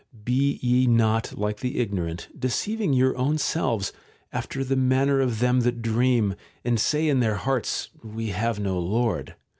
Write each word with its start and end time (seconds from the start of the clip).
Be 0.23 0.57
ye 0.63 0.87
not 0.87 1.37
like 1.37 1.57
the 1.59 1.77
ignorant, 1.77 2.27
deceiving 2.35 2.91
your 2.91 3.15
own 3.19 3.37
selves, 3.37 3.93
after 4.33 4.63
the 4.63 4.75
manner 4.75 5.21
of 5.21 5.37
them 5.37 5.59
that 5.59 5.83
dream, 5.83 6.33
and 6.65 6.79
say 6.79 7.07
in 7.07 7.19
their 7.19 7.35
hearts,' 7.35 7.89
We 8.03 8.29
have 8.29 8.59
no 8.59 8.79
Lord 8.79 9.35